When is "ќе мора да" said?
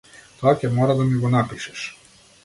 0.61-1.05